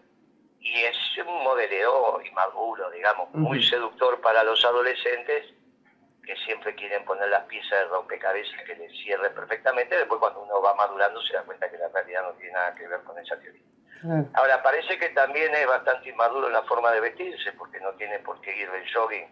y 0.60 0.82
es 0.82 0.96
un 1.26 1.42
modeleo 1.42 2.20
inmaduro, 2.22 2.90
digamos, 2.90 3.32
muy 3.34 3.62
seductor 3.62 4.20
para 4.20 4.44
los 4.44 4.64
adolescentes 4.64 5.46
que 6.24 6.36
siempre 6.36 6.74
quieren 6.76 7.04
poner 7.04 7.28
las 7.28 7.44
piezas 7.44 7.70
de 7.70 7.84
rompecabezas 7.86 8.62
que 8.64 8.76
les 8.76 8.92
cierren 9.02 9.34
perfectamente. 9.34 9.96
Después, 9.96 10.20
cuando 10.20 10.42
uno 10.42 10.62
va 10.62 10.74
madurando, 10.74 11.20
se 11.22 11.34
da 11.34 11.42
cuenta 11.42 11.68
que 11.68 11.78
la 11.78 11.88
realidad 11.88 12.22
no 12.22 12.32
tiene 12.34 12.52
nada 12.52 12.74
que 12.76 12.86
ver 12.86 13.02
con 13.02 13.18
esa 13.18 13.36
teoría. 13.38 13.62
Ahora, 14.34 14.62
parece 14.62 14.98
que 14.98 15.10
también 15.10 15.54
es 15.54 15.66
bastante 15.66 16.08
inmaduro 16.10 16.48
en 16.48 16.52
la 16.52 16.62
forma 16.62 16.90
de 16.90 17.00
vestirse, 17.00 17.52
porque 17.52 17.80
no 17.80 17.92
tiene 17.92 18.18
por 18.20 18.40
qué 18.40 18.56
ir 18.56 18.70
del 18.70 18.92
jogging. 18.92 19.28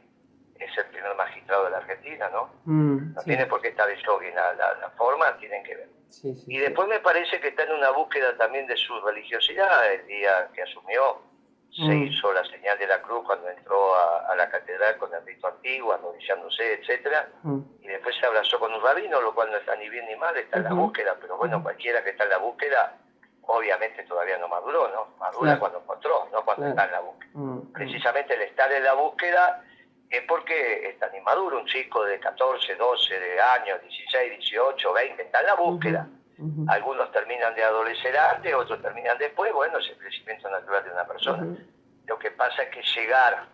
Es 0.59 0.77
el 0.77 0.87
primer 0.87 1.15
magistrado 1.17 1.65
de 1.65 1.71
la 1.71 1.79
Argentina, 1.79 2.29
¿no? 2.31 2.51
Mm, 2.65 3.15
no 3.15 3.23
tiene 3.23 3.47
por 3.47 3.63
qué 3.63 3.69
estar 3.69 3.89
el 3.89 4.05
jogging. 4.05 4.35
La, 4.35 4.53
la, 4.55 4.91
forma 4.97 5.37
tienen 5.39 5.65
que 5.65 5.75
ver. 5.75 5.89
y 6.23 6.59
después 6.59 6.87
me 6.89 7.01
parece 7.01 7.41
que 7.41 7.49
está 7.49 7.65
en 7.65 7.73
una 7.73 7.91
búsqueda 7.91 8.37
también 8.37 8.67
de 8.67 8.77
su 8.77 9.01
religiosidad. 9.01 9.93
El 9.93 10.07
día 10.07 10.49
que 10.53 10.63
asumió, 10.63 11.23
se 11.73 11.83
mm. 11.83 12.03
hizo 12.03 12.33
la 12.33 12.45
señal 12.45 12.79
de 12.79 12.87
la 12.87 13.01
cruz 13.01 13.25
cuando 13.25 13.49
entró 13.49 13.95
a, 13.95 14.35
la 14.35 14.51
catedral 14.51 14.97
con 14.99 15.13
el 15.15 15.25
rito 15.25 15.47
antiguo, 15.47 15.93
arrodillándose, 15.93 16.75
etcétera, 16.75 17.29
mm. 17.43 17.61
y 17.83 17.89
después 17.89 18.17
se 18.19 18.27
abrazó 18.27 18.59
con 18.59 18.73
un 18.73 18.83
rabino, 18.83 19.21
lo 19.21 19.35
cual 19.35 19.51
no 19.51 19.57
está 19.57 19.77
ni 19.77 19.89
bien 19.89 20.07
ni 20.07 20.17
mal, 20.17 20.37
está 20.37 20.59
en 20.59 20.65
la 20.65 20.73
búsqueda, 20.73 21.17
pero 21.21 21.37
bueno, 21.37 21.63
cualquiera 21.63 22.03
que 22.03 22.11
está 22.11 22.25
en 22.25 22.31
la 22.31 22.39
búsqueda 22.39 22.99
obviamente 23.51 24.05
todavía 24.05 24.39
no 24.39 24.49
maduró, 24.49 24.89
¿no? 24.89 25.17
Madura 25.19 25.59
cuando 25.59 25.79
encontró, 25.79 26.29
no 26.33 26.45
cuando 26.45 26.69
está 26.69 26.85
en 26.85 26.93
la 26.93 27.01
búsqueda. 27.01 27.31
Mm, 27.35 27.57
mm. 27.57 27.73
Precisamente 27.73 28.35
el 28.35 28.43
estar 28.43 28.71
en 28.73 28.85
la 28.85 28.95
búsqueda 28.95 29.65
es 30.09 30.23
porque 30.27 30.89
es 30.89 30.99
tan 30.99 31.15
inmaduro, 31.15 31.59
un 31.59 31.67
chico 31.67 32.05
de 32.05 32.19
14, 32.19 32.75
12 32.75 33.21
de 33.21 33.41
años, 33.41 33.81
16, 33.83 34.39
18, 34.39 34.93
20, 34.93 35.23
está 35.23 35.41
en 35.41 35.47
la 35.47 35.55
búsqueda. 35.55 36.09
Algunos 36.69 37.13
terminan 37.13 37.55
de 37.55 37.63
adolescer 37.63 38.17
antes, 38.17 38.55
otros 38.55 38.81
terminan 38.81 39.19
después, 39.19 39.53
bueno, 39.53 39.77
es 39.77 39.91
el 39.91 39.99
crecimiento 39.99 40.49
natural 40.49 40.83
de 40.85 40.91
una 40.91 41.07
persona. 41.07 41.59
Lo 42.07 42.19
que 42.19 42.31
pasa 42.31 42.63
es 42.63 42.71
que 42.71 42.83
llegar 42.83 43.47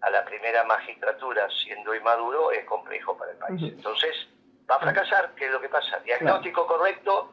a 0.00 0.10
la 0.10 0.24
primera 0.24 0.64
magistratura 0.64 1.48
siendo 1.62 1.94
inmaduro 1.94 2.50
es 2.50 2.64
complejo 2.64 3.16
para 3.16 3.30
el 3.30 3.38
país. 3.38 3.62
Entonces, 3.62 4.26
va 4.68 4.76
a 4.76 4.80
fracasar, 4.80 5.30
¿qué 5.36 5.46
es 5.46 5.52
lo 5.52 5.60
que 5.60 5.68
pasa? 5.68 6.00
Diagnóstico 6.00 6.66
correcto, 6.66 7.32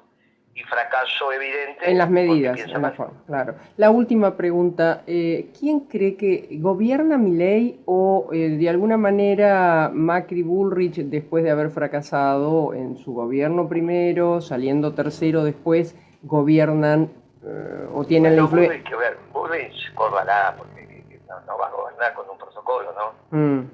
y 0.53 0.63
fracaso 0.63 1.31
evidente. 1.31 1.89
En 1.89 1.97
las 1.97 2.09
medidas, 2.09 2.59
en 2.59 2.81
la 2.81 2.91
forma, 2.91 3.13
claro. 3.25 3.55
La 3.77 3.89
última 3.89 4.35
pregunta, 4.35 5.03
eh, 5.07 5.49
¿quién 5.57 5.81
cree 5.81 6.17
que 6.17 6.47
gobierna 6.59 7.17
mi 7.17 7.31
ley 7.31 7.81
o 7.85 8.29
eh, 8.33 8.49
de 8.49 8.69
alguna 8.69 8.97
manera 8.97 9.89
Macri 9.93 10.43
Bullrich, 10.43 10.97
después 10.97 11.43
de 11.43 11.51
haber 11.51 11.69
fracasado 11.69 12.73
en 12.73 12.97
su 12.97 13.13
gobierno 13.13 13.69
primero, 13.69 14.41
saliendo 14.41 14.93
tercero 14.93 15.43
después, 15.43 15.95
gobiernan 16.23 17.11
eh, 17.43 17.87
o 17.93 18.03
tienen 18.03 18.35
la 18.35 18.41
influencia? 18.43 18.97
ver, 18.97 19.17
Bullrich, 19.31 19.93
córrala, 19.93 20.55
porque 20.57 21.03
no, 21.47 21.57
va 21.57 21.67
a 21.67 21.71
gobernar 21.71 22.13
con 22.13 22.29
un 22.29 22.37
protocolo, 22.37 22.93
¿no? 22.93 23.37
Mm. 23.37 23.69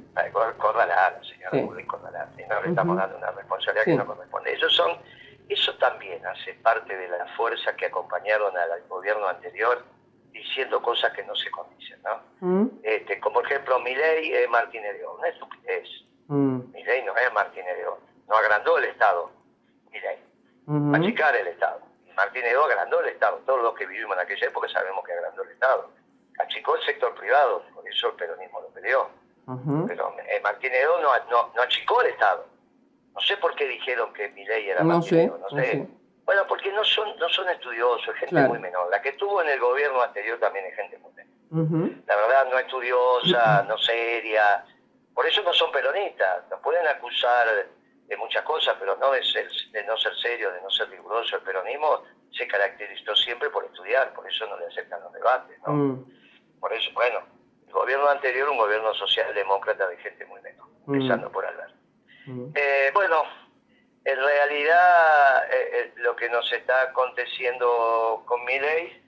Córrala, 0.57 1.19
señora 1.23 1.65
Bullrich, 1.65 1.87
córrala. 1.87 2.27
Si 2.35 2.43
no 2.43 2.61
le 2.61 2.69
estamos 2.69 2.97
dando 2.97 3.17
una 3.17 3.31
responsabilidad 3.31 3.85
que 3.85 3.95
no 3.95 4.05
corresponde. 4.05 4.53
Ellos 4.53 4.75
son 4.75 4.91
eso 5.49 5.73
también 5.75 6.25
hace 6.25 6.53
parte 6.67 6.97
de 6.97 7.07
la 7.07 7.25
fuerza 7.37 7.73
que 7.77 7.85
acompañaron 7.85 8.51
al 8.57 8.83
gobierno 8.89 9.25
anterior 9.25 9.85
diciendo 10.33 10.81
cosas 10.81 11.13
que 11.13 11.23
no 11.23 11.33
se 11.33 11.49
condicen, 11.49 11.97
¿no? 12.03 12.19
Mm. 12.41 12.67
Este, 12.83 13.21
como 13.21 13.39
ejemplo, 13.39 13.79
Milei 13.79 14.33
es 14.33 14.49
Martínez 14.49 14.97
León, 14.97 15.15
una 15.17 15.29
estupidez. 15.29 15.87
Mm. 16.27 16.59
Milei 16.73 17.05
no 17.05 17.15
es 17.15 17.31
Martínez 17.31 17.77
León, 17.77 17.99
no 18.27 18.35
agrandó 18.35 18.77
el 18.79 18.83
Estado, 18.83 19.31
Milei, 19.93 20.19
mm 20.65 20.95
achicar 20.95 21.33
el 21.37 21.47
Estado. 21.47 21.79
Martínez 22.17 22.51
León 22.51 22.69
agrandó 22.69 22.99
el 22.99 23.09
Estado, 23.15 23.37
todos 23.45 23.63
los 23.63 23.73
que 23.75 23.85
vivimos 23.85 24.17
en 24.17 24.23
aquella 24.23 24.47
época 24.47 24.67
sabemos 24.67 25.05
que 25.05 25.13
agrandó 25.13 25.43
el 25.43 25.51
Estado. 25.51 25.89
Achicó 26.37 26.75
el 26.75 26.83
sector 26.83 27.15
privado, 27.15 27.63
por 27.73 27.87
eso 27.87 28.09
el 28.09 28.15
peronismo 28.15 28.59
lo 28.59 28.67
peleó. 28.71 29.09
Pero 29.87 30.13
eh, 30.27 30.41
Martínez 30.43 30.81
León 30.81 31.01
no, 31.01 31.51
no 31.55 31.61
achicó 31.61 32.01
el 32.01 32.07
Estado 32.07 32.45
no 33.17 33.23
sé 33.23 33.35
por 33.37 33.55
qué 33.55 33.67
dijeron 33.67 34.13
que 34.13 34.29
mi 34.29 34.45
ley 34.45 34.69
era 34.69 34.83
no 34.83 35.01
sé, 35.01 35.25
no 35.25 35.49
sé. 35.49 35.87
Bueno, 36.27 36.45
porque 36.45 36.69
no 36.73 36.83
son, 36.83 37.17
no 37.17 37.29
son 37.29 37.47
estudiosos, 37.47 38.05
es 38.09 38.15
gente 38.19 38.41
muy 38.41 38.59
menor. 38.59 38.89
La 38.91 39.01
que 39.01 39.09
estuvo 39.09 39.41
en 39.41 39.47
el 39.47 39.61
gobierno 39.61 40.01
anterior 40.01 40.37
también 40.37 40.65
es 40.65 40.75
gente 40.75 40.97
muy 40.97 41.13
menor. 41.13 42.03
La 42.05 42.15
verdad, 42.17 42.51
no 42.51 42.59
estudiosa, 42.59 43.63
no 43.63 43.77
seria. 43.77 44.65
Por 45.13 45.25
eso 45.25 45.41
no 45.41 45.53
son 45.53 45.71
peronistas. 45.71 46.43
Nos 46.51 46.59
pueden 46.59 46.85
acusar 46.85 47.47
de 48.07 48.17
muchas 48.17 48.43
cosas, 48.43 48.75
pero 48.77 48.97
no 48.97 49.11
de, 49.11 49.23
ser, 49.23 49.47
de 49.71 49.83
no 49.85 49.95
ser 49.95 50.13
serio, 50.17 50.51
de 50.51 50.61
no 50.61 50.69
ser 50.69 50.89
riguroso. 50.89 51.37
El 51.37 51.43
peronismo 51.43 52.03
se 52.37 52.45
caracterizó 52.45 53.15
siempre 53.15 53.49
por 53.49 53.63
estudiar, 53.63 54.13
por 54.13 54.29
eso 54.29 54.45
no 54.47 54.59
le 54.59 54.65
aceptan 54.65 55.01
los 55.03 55.13
debates. 55.13 55.57
¿no? 55.65 55.73
Mm. 55.73 56.05
Por 56.59 56.73
eso, 56.73 56.91
bueno, 56.93 57.21
el 57.65 57.73
gobierno 57.73 58.09
anterior, 58.09 58.49
un 58.49 58.57
gobierno 58.57 58.93
socialdemócrata 58.93 59.87
de 59.87 59.97
gente 59.97 60.25
muy 60.25 60.41
menor, 60.41 60.67
mm. 60.87 60.93
empezando 60.93 61.31
por 61.31 61.45
Alberto. 61.45 61.73
Eh, 62.55 62.91
bueno, 62.93 63.23
en 64.07 64.17
realidad 64.17 65.26
que 66.17 66.29
nos 66.29 66.51
está 66.51 66.81
aconteciendo 66.81 68.23
con 68.25 68.43
mi 68.43 68.59
ley 68.59 69.03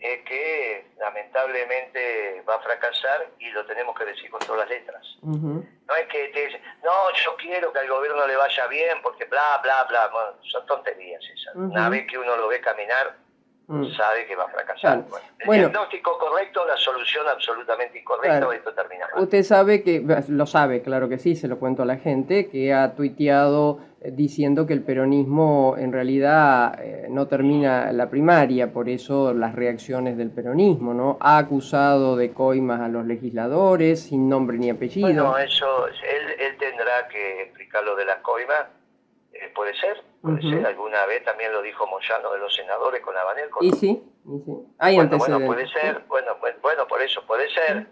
es 0.00 0.22
que 0.24 0.86
lamentablemente 0.98 2.42
va 2.46 2.56
a 2.56 2.60
fracasar 2.60 3.26
y 3.38 3.48
lo 3.50 3.64
tenemos 3.64 3.98
que 3.98 4.04
decir 4.04 4.30
con 4.30 4.40
todas 4.40 4.60
las 4.60 4.68
letras. 4.68 5.02
No 5.22 5.96
es 5.96 6.06
que 6.08 6.28
te 6.28 6.46
dicen, 6.46 6.62
no, 6.82 7.10
yo 7.24 7.34
quiero 7.36 7.72
que 7.72 7.78
al 7.78 7.88
gobierno 7.88 8.26
le 8.26 8.36
vaya 8.36 8.66
bien 8.66 8.98
porque 9.02 9.24
bla, 9.24 9.60
bla, 9.62 9.84
bla. 9.84 10.10
son 10.42 10.66
tonterías 10.66 11.22
esas. 11.24 11.54
Una 11.54 11.88
vez 11.88 12.06
que 12.06 12.18
uno 12.18 12.36
lo 12.36 12.48
ve 12.48 12.60
caminar, 12.60 13.16
Mm. 13.66 13.86
sabe 13.96 14.26
que 14.26 14.36
va 14.36 14.44
a 14.44 14.48
fracasar. 14.48 15.04
el 15.40 15.50
diagnóstico 15.50 16.18
correcto, 16.18 16.66
la 16.66 16.76
solución 16.76 17.26
absolutamente 17.28 17.98
incorrecta, 17.98 18.54
esto 18.54 18.74
termina 18.74 19.08
mal. 19.10 19.22
Usted 19.22 19.42
sabe 19.42 19.82
que, 19.82 20.04
lo 20.28 20.46
sabe, 20.46 20.82
claro 20.82 21.08
que 21.08 21.18
sí, 21.18 21.34
se 21.34 21.48
lo 21.48 21.58
cuento 21.58 21.82
a 21.82 21.86
la 21.86 21.96
gente, 21.96 22.50
que 22.50 22.74
ha 22.74 22.94
tuiteado 22.94 23.80
eh, 24.02 24.10
diciendo 24.10 24.66
que 24.66 24.74
el 24.74 24.82
peronismo 24.82 25.76
en 25.78 25.92
realidad 25.92 26.78
eh, 26.78 27.06
no 27.08 27.26
termina 27.26 27.90
la 27.92 28.10
primaria, 28.10 28.70
por 28.70 28.90
eso 28.90 29.32
las 29.32 29.54
reacciones 29.54 30.18
del 30.18 30.30
peronismo, 30.30 30.92
¿no? 30.92 31.16
Ha 31.20 31.38
acusado 31.38 32.16
de 32.16 32.34
coimas 32.34 32.82
a 32.82 32.88
los 32.88 33.06
legisladores 33.06 34.02
sin 34.02 34.28
nombre 34.28 34.58
ni 34.58 34.68
apellido. 34.68 35.08
Bueno, 35.08 35.38
eso, 35.38 35.88
él, 35.88 36.34
él 36.38 36.56
tendrá 36.58 37.08
que 37.08 37.44
explicar 37.44 37.82
lo 37.82 37.96
de 37.96 38.04
las 38.04 38.18
coimas 38.18 38.66
puede 39.54 39.74
ser, 39.76 40.02
puede 40.20 40.42
ser. 40.42 40.66
Alguna 40.66 41.06
vez 41.06 41.24
también 41.24 41.52
lo 41.52 41.62
dijo 41.62 41.86
Moyano 41.86 42.32
de 42.32 42.38
los 42.38 42.54
senadores 42.54 43.00
con 43.00 43.16
Abanel. 43.16 43.48
Y 43.60 43.70
sí, 43.72 44.02
y 44.24 44.44
sí. 44.44 44.52
Hay 44.78 44.96
bueno, 44.96 45.18
bueno, 45.18 45.46
puede 45.46 45.68
ser, 45.68 46.00
bueno, 46.08 46.36
pues, 46.40 46.60
bueno, 46.60 46.86
por 46.86 47.00
eso 47.00 47.24
puede 47.26 47.48
ser, 47.50 47.86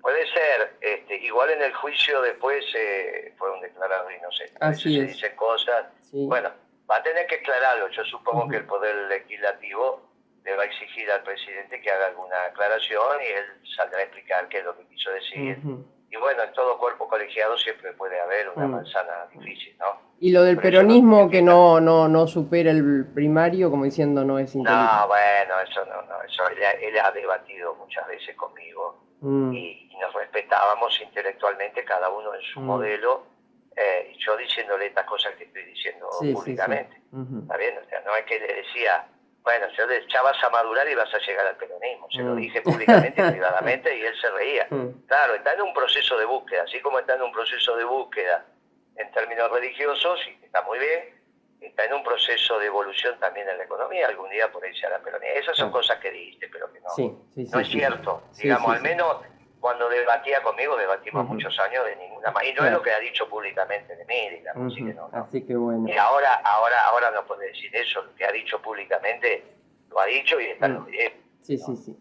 puede 0.00 0.26
ser. 0.26 0.76
Este, 0.80 1.16
igual 1.16 1.50
en 1.50 1.62
el 1.62 1.74
juicio 1.74 2.22
después 2.22 2.64
eh, 2.74 3.34
fueron 3.38 3.60
declarados 3.60 4.10
inocentes. 4.18 4.56
Así 4.60 4.94
se 4.96 5.06
dicen 5.06 5.36
cosas. 5.36 5.86
Bueno, 6.12 6.50
va 6.90 6.96
a 6.96 7.02
tener 7.02 7.26
que 7.26 7.36
aclararlo. 7.36 7.88
Yo 7.88 8.04
supongo 8.04 8.48
que 8.48 8.56
el 8.56 8.66
Poder 8.66 9.08
Legislativo 9.08 10.08
le 10.44 10.56
va 10.56 10.62
a 10.62 10.66
exigir 10.66 11.10
al 11.10 11.22
presidente 11.22 11.80
que 11.80 11.90
haga 11.90 12.06
alguna 12.06 12.44
aclaración 12.46 13.20
y 13.22 13.26
él 13.26 13.44
saldrá 13.76 13.98
a 13.98 14.02
explicar 14.02 14.48
qué 14.48 14.58
es 14.58 14.64
lo 14.64 14.76
que 14.76 14.86
quiso 14.86 15.10
decir 15.10 15.58
y 16.10 16.16
bueno, 16.16 16.42
en 16.42 16.52
todo 16.52 16.76
cuerpo 16.78 17.06
colegiado 17.06 17.56
siempre 17.56 17.92
puede 17.92 18.20
haber 18.20 18.48
una 18.50 18.66
mm. 18.66 18.70
manzana 18.70 19.26
difícil, 19.32 19.76
¿no? 19.78 20.10
Y 20.18 20.32
lo 20.32 20.42
del 20.42 20.58
peronismo 20.58 21.30
que 21.30 21.40
no, 21.40 21.80
no, 21.80 22.08
no 22.08 22.26
supera 22.26 22.72
el 22.72 23.06
primario, 23.14 23.70
como 23.70 23.84
diciendo 23.84 24.24
no 24.24 24.38
es 24.38 24.54
inteligente. 24.54 24.92
No, 24.92 25.06
bueno, 25.06 25.60
eso 25.60 25.84
no, 25.86 26.02
no, 26.02 26.22
eso 26.22 26.42
él, 26.48 26.98
ha 26.98 27.12
debatido 27.12 27.74
muchas 27.76 28.06
veces 28.08 28.36
conmigo 28.36 29.04
mm. 29.20 29.52
y, 29.52 29.86
nos 30.00 30.14
respetábamos 30.14 30.98
intelectualmente 31.02 31.84
cada 31.84 32.08
uno 32.08 32.34
en 32.34 32.40
su 32.40 32.58
mm. 32.58 32.64
modelo 32.64 33.26
eh, 33.76 34.14
y 34.14 34.24
yo 34.24 34.34
diciéndole 34.38 34.86
estas 34.86 35.04
cosas 35.04 35.34
que 35.34 35.44
estoy 35.44 35.62
diciendo 35.64 36.08
públicamente. 36.32 36.96
¿Está 37.42 37.56
bien? 37.58 37.74
O 37.76 37.86
sea, 37.86 38.00
no 38.06 38.16
es 38.16 38.24
que 38.24 38.40
le 38.40 38.46
decía 38.46 39.06
bueno, 39.42 39.66
yo 39.76 39.84
ya 40.12 40.22
vas 40.22 40.42
a 40.42 40.50
madurar 40.50 40.88
y 40.88 40.94
vas 40.94 41.12
a 41.14 41.18
llegar 41.18 41.46
al 41.46 41.56
peronismo. 41.56 42.08
Se 42.10 42.22
lo 42.22 42.34
mm. 42.34 42.36
dije 42.36 42.60
públicamente 42.62 43.22
y 43.26 43.30
privadamente 43.30 43.98
y 43.98 44.04
él 44.04 44.14
se 44.20 44.30
reía. 44.30 44.66
Mm. 44.70 45.06
Claro, 45.06 45.34
está 45.34 45.54
en 45.54 45.62
un 45.62 45.72
proceso 45.72 46.18
de 46.18 46.24
búsqueda, 46.24 46.64
así 46.64 46.80
como 46.80 46.98
está 46.98 47.14
en 47.14 47.22
un 47.22 47.32
proceso 47.32 47.76
de 47.76 47.84
búsqueda 47.84 48.44
en 48.96 49.10
términos 49.12 49.50
religiosos, 49.50 50.20
y 50.26 50.44
está 50.44 50.62
muy 50.62 50.78
bien, 50.78 51.20
está 51.60 51.84
en 51.84 51.94
un 51.94 52.02
proceso 52.02 52.58
de 52.58 52.66
evolución 52.66 53.18
también 53.18 53.48
en 53.48 53.56
la 53.56 53.64
economía, 53.64 54.08
algún 54.08 54.28
día 54.28 54.50
por 54.52 54.62
ahí 54.62 54.74
se 54.76 54.88
la 54.88 54.98
peronía. 54.98 55.32
Esas 55.34 55.56
son 55.56 55.70
cosas 55.70 55.98
que 56.00 56.10
dijiste, 56.10 56.48
pero 56.52 56.70
que 56.72 56.80
no, 56.80 56.88
no 57.34 57.60
es 57.60 57.68
cierto. 57.68 58.22
Digamos, 58.36 58.76
al 58.76 58.82
menos 58.82 59.16
cuando 59.60 59.88
debatía 59.88 60.42
conmigo, 60.42 60.76
debatimos 60.76 61.26
muchos 61.26 61.58
años 61.60 61.84
de 61.84 61.96
ninguna 61.96 62.30
manera. 62.30 62.52
Y 62.52 62.60
no 62.60 62.66
es 62.66 62.72
lo 62.72 62.82
que 62.82 62.90
ha 62.90 62.98
dicho 62.98 63.28
públicamente 63.28 63.94
de 63.94 64.04
mí, 64.06 64.36
digamos. 64.38 64.72
así, 64.72 64.84
que 64.84 64.94
no, 64.94 65.10
así 65.12 65.46
que 65.46 65.56
bueno. 65.56 65.86
Y 65.88 65.96
ahora, 65.96 66.34
ahora, 66.44 66.86
ahora 66.86 67.10
no 67.10 67.24
puede 67.26 67.48
decir 67.48 67.74
eso. 67.76 68.02
Lo 68.02 68.14
que 68.14 68.24
ha 68.24 68.32
dicho 68.32 68.60
públicamente 68.60 69.44
lo 69.90 70.00
ha 70.00 70.06
dicho 70.06 70.40
y 70.40 70.46
está, 70.46 70.68
Sí, 71.42 71.56
sí, 71.58 71.76
sí. 71.76 71.96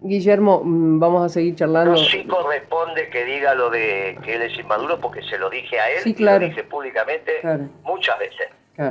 Guillermo, 0.00 0.60
mm, 0.62 1.00
vamos 1.00 1.24
a 1.24 1.28
seguir 1.28 1.56
charlando. 1.56 1.92
No 1.92 1.96
sí 1.96 2.24
corresponde 2.26 3.08
que 3.10 3.24
diga 3.24 3.54
lo 3.54 3.70
de 3.70 4.18
que 4.22 4.34
él 4.34 4.42
es 4.42 4.58
inmaduro 4.58 5.00
porque 5.00 5.22
se 5.22 5.38
lo 5.38 5.50
dije 5.50 5.80
a 5.80 5.90
él 5.90 6.02
y 6.04 6.22
lo 6.22 6.38
dije 6.38 6.64
públicamente 6.64 7.40
muchas 7.82 8.18
veces. 8.18 8.48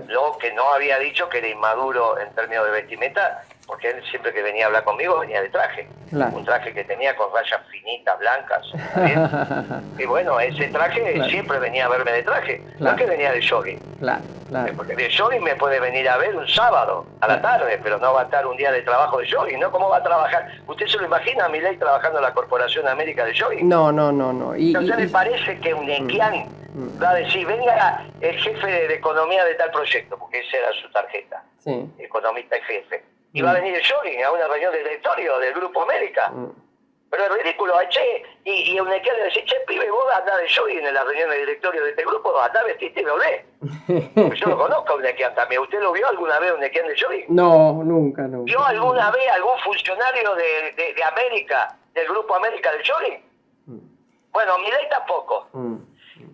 Lo 0.08 0.38
que 0.40 0.52
no 0.54 0.74
había 0.74 0.98
dicho 1.00 1.30
que 1.30 1.38
era 1.38 1.48
inmaduro 1.48 2.20
en 2.20 2.34
términos 2.34 2.66
de 2.66 2.72
vestimenta, 2.72 3.44
porque 3.66 3.90
él 3.90 4.04
siempre 4.10 4.34
que 4.34 4.42
venía 4.42 4.66
a 4.66 4.68
hablar 4.68 4.84
conmigo 4.84 5.20
venía 5.20 5.42
de 5.42 5.50
traje. 5.50 5.88
Un 6.12 6.46
traje 6.46 6.74
que 6.74 6.84
tenía 6.84 7.16
con 7.16 7.34
rayas 7.34 7.60
finitas, 7.70 8.18
blancas. 8.20 8.66
y 9.98 10.06
bueno, 10.06 10.40
ese 10.40 10.68
traje 10.68 11.22
siempre 11.30 11.60
venía 11.60 11.86
a 11.86 11.90
verme 11.90 12.12
de 12.12 12.24
traje, 12.24 12.62
no 12.80 12.96
que 12.96 13.06
venía 13.06 13.32
de 13.32 13.46
jogging. 13.46 13.80
Claro, 14.00 14.24
claro. 14.48 14.74
Porque 14.78 14.96
de 14.96 15.10
jogging 15.16 15.44
me 15.44 15.56
puede 15.56 15.80
venir 15.80 16.08
a 16.08 16.18
ver 16.18 16.36
un 16.36 16.48
sábado 16.48 17.06
a 17.22 17.28
la 17.28 17.42
tarde, 17.42 17.80
pero 17.84 17.98
no 17.98 18.14
va 18.14 18.22
a 18.22 18.24
estar 18.26 18.46
un 18.46 18.56
día 18.56 18.72
de 18.72 18.82
trabajo 18.84 19.20
de 19.20 19.30
jogging, 19.30 19.60
¿no? 19.60 19.72
¿Cómo 19.72 19.90
va 19.90 19.98
a 19.98 20.04
trabajar? 20.04 20.48
¿Usted 20.68 20.88
se 20.88 20.98
lo 20.98 21.06
imagina 21.06 21.46
a 21.46 21.50
mi 21.50 21.60
ley 21.60 21.78
trabajando 21.78 22.20
en 22.20 22.24
la 22.26 22.34
Corporación 22.34 22.88
América 22.88 23.26
de 23.26 23.38
Jogging? 23.38 23.68
No, 23.68 23.92
no, 23.92 24.12
no, 24.12 24.32
no. 24.32 24.56
Y, 24.56 24.76
¿A 24.76 24.82
le 24.82 25.08
parece 25.08 25.60
que 25.60 25.74
un 25.74 25.90
equián 25.90 26.48
Mm. 26.76 27.02
va 27.02 27.12
a 27.12 27.16
decir, 27.16 27.48
venga 27.48 28.06
el 28.20 28.38
jefe 28.38 28.68
de 28.68 28.96
economía 28.96 29.46
de 29.46 29.56
tal 29.56 29.72
proyecto, 29.72 30.18
porque 30.18 30.40
esa 30.40 30.58
era 30.58 30.68
su 30.82 30.92
tarjeta, 30.92 31.42
economista 31.98 32.58
y 32.58 32.62
jefe. 32.62 33.04
Y 33.36 33.42
va 33.42 33.52
a 33.52 33.54
mm. 33.54 33.58
venir 33.58 33.76
el 33.76 33.84
jogging 33.86 34.24
a 34.24 34.32
una 34.32 34.48
reunión 34.48 34.72
del 34.72 34.84
directorio 34.84 35.38
del 35.40 35.54
Grupo 35.54 35.84
América. 35.84 36.30
Mm. 36.30 36.52
Pero 37.10 37.24
es 37.26 37.44
ridículo, 37.44 37.74
che, 37.90 38.24
y, 38.46 38.74
y 38.74 38.80
un 38.80 38.90
le 38.90 39.00
dice, 39.00 39.44
che, 39.44 39.60
pibe, 39.68 39.92
vos 39.92 40.06
andás 40.16 40.38
de 40.38 40.48
jogging 40.50 40.86
en 40.86 40.94
la 40.94 41.04
reunión 41.04 41.30
del 41.30 41.40
directorio 41.42 41.84
de 41.84 41.90
este 41.90 42.04
grupo, 42.04 42.40
andá 42.40 42.64
vestiste 42.64 43.02
y 43.02 43.04
lo 43.04 43.18
ve. 43.18 43.46
yo 44.36 44.48
lo 44.48 44.58
conozco 44.58 44.94
a 44.94 44.96
un 44.96 45.02
Nequian 45.02 45.36
también. 45.36 45.62
¿Usted 45.62 45.82
lo 45.82 45.92
vio 45.92 46.08
alguna 46.08 46.40
vez 46.40 46.54
un 46.54 46.62
Nequian 46.62 46.88
de 46.88 46.96
jogging? 46.98 47.26
No, 47.28 47.84
nunca, 47.84 48.22
nunca. 48.24 48.46
¿Vio 48.46 48.66
alguna 48.66 49.12
vez 49.12 49.30
algún 49.32 49.60
funcionario 49.60 50.34
de, 50.36 50.94
de, 50.96 51.04
América, 51.04 51.78
del 51.94 52.08
Grupo 52.08 52.36
América 52.36 52.72
del 52.72 52.84
jogging? 52.88 53.22
Bueno, 54.32 54.58
mi 54.60 54.72
ley 54.72 54.88
tampoco. 54.90 55.50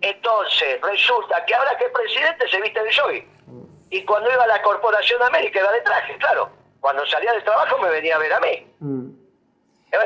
Entonces, 0.00 0.80
resulta 0.80 1.44
que 1.44 1.54
ahora 1.54 1.76
que 1.76 1.84
es 1.84 1.90
presidente 1.90 2.48
se 2.48 2.60
viste 2.60 2.82
de 2.82 2.92
jogging. 2.92 3.32
Y 3.90 4.04
cuando 4.04 4.32
iba 4.32 4.44
a 4.44 4.46
la 4.46 4.62
Corporación 4.62 5.20
América 5.22 5.60
iba 5.60 5.72
de 5.72 5.80
traje, 5.80 6.16
claro. 6.16 6.61
Cuando 6.82 7.06
salía 7.06 7.32
del 7.32 7.44
trabajo 7.44 7.78
me 7.78 7.88
venía 7.90 8.16
a 8.16 8.18
ver 8.18 8.32
a 8.32 8.40
mí. 8.40 8.66
Mm. 8.80 9.08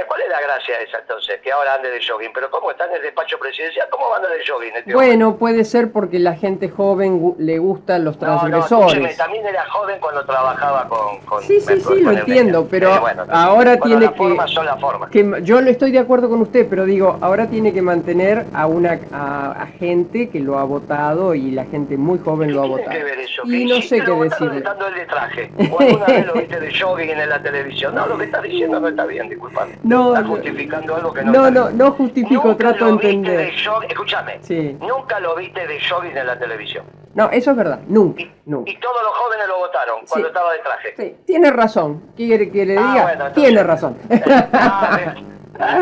¿Cuál 0.09 0.21
es 0.21 0.29
la 0.29 0.41
gracia 0.41 0.81
esa 0.81 0.99
entonces? 0.99 1.41
Que 1.43 1.53
ahora 1.53 1.75
ande 1.75 1.91
de 1.91 2.01
jogging. 2.05 2.33
Pero 2.35 2.51
¿cómo 2.51 2.73
está 2.73 2.87
en 2.87 2.97
el 2.97 3.03
despacho 3.03 3.39
presidencial? 3.39 3.87
¿Cómo 3.91 4.09
va 4.09 4.15
a 4.15 4.17
andar 4.17 4.33
de 4.33 4.45
jogging? 4.45 4.77
Este 4.77 4.93
bueno, 4.93 5.37
puede 5.37 5.65
ser 5.65 5.93
porque 5.93 6.19
la 6.19 6.35
gente 6.35 6.69
joven 6.69 7.35
le 7.39 7.59
gustan 7.59 8.05
los 8.05 8.19
transgresores. 8.19 9.01
No, 9.01 9.17
también 9.17 9.47
era 9.47 9.65
joven 9.71 9.99
cuando 10.01 10.25
trabajaba 10.25 10.89
con... 10.89 11.19
con 11.21 11.43
sí, 11.45 11.61
sí, 11.61 11.81
sí, 11.81 12.01
lo 12.01 12.11
entiendo, 12.11 12.67
pero 12.69 12.93
ahora 13.31 13.79
tiene 13.79 14.13
que... 14.13 14.37
Son 14.49 14.67
las 14.67 14.81
formas. 14.81 15.11
que... 15.11 15.41
Yo 15.43 15.61
lo 15.61 15.71
estoy 15.71 15.93
de 15.93 16.01
acuerdo 16.01 16.29
con 16.29 16.41
usted, 16.43 16.67
pero 16.69 16.85
digo, 16.85 17.19
ahora 17.21 17.47
tiene 17.47 17.73
que 17.73 17.83
mantener 17.83 18.45
a 18.55 18.67
una 18.67 18.99
a, 19.13 19.67
gente 19.79 20.31
que 20.31 20.41
lo 20.41 20.59
ha 20.59 20.65
votado 20.65 21.35
y 21.35 21.53
la 21.53 21.65
gente 21.67 21.97
muy 21.97 22.19
joven 22.19 22.53
lo 22.53 22.63
ha 22.63 22.67
votado. 22.67 22.91
Que 22.91 23.05
ver 23.05 23.21
eso? 23.21 23.43
Y 23.45 23.65
no 23.65 23.81
sé 23.81 24.03
qué 24.03 24.11
decirle. 24.11 24.59
el 24.59 24.95
de 24.95 25.07
traje. 25.07 25.53
¿O 25.71 25.81
alguna 25.81 26.07
vez 26.07 26.27
lo 26.27 26.35
viste 26.35 26.59
de 26.59 26.73
jogging 26.73 27.11
en 27.11 27.29
la 27.29 27.41
televisión? 27.41 27.95
No, 27.95 28.07
lo 28.07 28.19
que 28.19 28.25
está 28.25 28.41
diciendo 28.41 28.81
no 28.81 28.89
está 28.89 29.07
bien, 29.07 29.29
disculpame. 29.29 29.76
No, 29.83 30.15
está 30.15 30.27
justificando 30.27 30.97
algo 30.97 31.13
que 31.13 31.23
no. 31.23 31.33
No, 31.33 31.51
no, 31.51 31.71
no 31.71 31.93
justifico, 31.93 32.57
trato 32.57 32.87
de 32.87 32.91
entender. 32.93 33.53
escúchame, 33.89 34.41
nunca 34.81 35.21
lo 35.21 35.37
viste 35.37 35.67
de 35.67 35.79
jogging 35.81 36.17
en 36.17 36.27
la 36.27 36.39
televisión. 36.39 36.85
No, 37.15 37.31
eso 37.31 37.53
es 37.53 37.57
verdad, 37.57 37.81
nunca. 37.87 38.21
Y, 38.21 38.33
nunca. 38.45 38.71
y 38.71 38.77
todos 38.79 39.03
los 39.03 39.13
jóvenes 39.15 39.49
lo 39.49 39.59
votaron 39.59 40.01
cuando 40.07 40.29
estaba 40.29 40.53
de 40.53 40.59
traje. 40.59 40.95
Sí, 40.97 41.17
tiene 41.25 41.51
razón. 41.51 42.13
¿Quiere 42.15 42.51
que 42.51 42.67
le 42.67 42.77
ah, 42.79 43.15
diga? 43.17 43.33
tiene 43.33 43.63
razón. 43.63 43.97
Ah, 45.59 45.79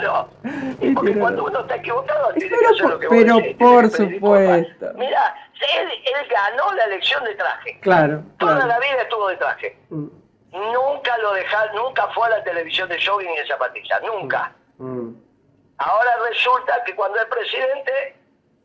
claro. 0.00 0.28
Y 0.80 0.90
porque 0.94 1.16
cuando 1.16 1.44
uno 1.44 1.60
está 1.60 1.76
equivocado, 1.76 2.32
tiene 2.34 2.48
que 2.58 2.66
hacer 2.66 2.90
lo 2.90 2.98
que 2.98 3.06
Pero 3.08 3.38
por 3.56 3.88
supuesto. 3.88 4.86
Mira, 4.96 5.36
él, 5.54 5.88
él, 5.88 6.28
ganó 6.28 6.72
la 6.74 6.84
elección 6.86 7.22
de 7.22 7.36
traje. 7.36 7.78
Claro. 7.82 8.24
Toda 8.38 8.66
la 8.66 8.80
vida 8.80 9.02
estuvo 9.02 9.28
de 9.28 9.36
traje. 9.36 9.76
Mm 9.90 10.21
nunca 10.52 11.18
lo 11.18 11.32
dejaron, 11.32 11.76
nunca 11.76 12.08
fue 12.08 12.26
a 12.26 12.30
la 12.30 12.44
televisión 12.44 12.88
de 12.88 13.00
jogging 13.04 13.30
y 13.30 13.38
de 13.38 13.46
zapatillas, 13.46 14.02
nunca. 14.02 14.52
Mm. 14.78 15.14
Ahora 15.78 16.10
resulta 16.28 16.82
que 16.84 16.94
cuando 16.94 17.18
es 17.18 17.26
presidente 17.26 18.16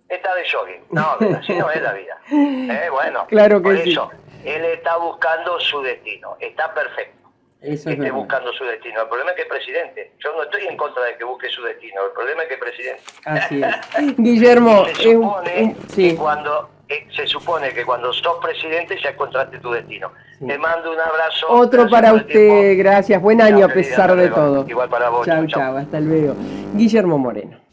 está 0.09 0.35
de 0.35 0.49
jogging. 0.49 0.83
No, 0.91 1.17
así 1.37 1.53
no 1.53 1.69
es 1.69 1.81
la 1.81 1.93
vida. 1.93 2.17
Eh, 2.31 2.89
bueno, 2.91 3.25
claro 3.27 3.57
que 3.57 3.63
por 3.63 3.83
sí. 3.83 3.91
eso, 3.91 4.11
él 4.43 4.65
está 4.65 4.97
buscando 4.97 5.59
su 5.59 5.81
destino, 5.81 6.37
está 6.39 6.73
perfecto. 6.73 7.17
Eso 7.59 7.89
esté 7.89 8.11
buscando 8.11 8.53
su 8.53 8.63
destino. 8.65 9.01
El 9.01 9.07
problema 9.07 9.31
es 9.31 9.35
que 9.35 9.41
es 9.41 9.47
presidente. 9.47 10.11
Yo 10.19 10.31
no 10.33 10.43
estoy 10.43 10.67
en 10.67 10.77
contra 10.77 11.03
de 11.03 11.17
que 11.17 11.23
busque 11.23 11.49
su 11.49 11.63
destino. 11.63 12.05
El 12.05 12.11
problema 12.11 12.43
es 12.43 12.49
que 12.49 12.53
es 12.53 12.59
presidente. 12.59 13.01
Así 13.25 13.63
es. 13.63 14.15
Guillermo, 14.17 14.85
se 14.85 15.13
supone 15.13 15.75
que 15.95 16.15
cuando 16.15 16.69
eh, 16.89 17.07
se 17.15 17.27
supone 17.27 17.73
que 17.73 17.85
cuando 17.85 18.13
sos 18.13 18.37
presidente 18.41 18.97
ya 19.01 19.09
encontraste 19.09 19.59
tu 19.59 19.71
destino. 19.71 20.11
Te 20.45 20.57
mando 20.57 20.91
un 20.91 20.99
abrazo. 20.99 21.47
Otro 21.49 21.89
para 21.89 22.13
usted, 22.13 22.77
gracias. 22.77 23.21
Buen 23.21 23.41
año 23.41 23.65
a 23.65 23.69
pesar 23.69 24.15
de 24.15 24.29
todo. 24.29 24.65
Igual 24.67 24.89
para 24.89 25.09
vos. 25.09 25.25
Chao, 25.25 25.45
chao, 25.47 25.77
hasta 25.77 25.99
luego. 25.99 26.35
Guillermo 26.73 27.17
Moreno. 27.17 27.66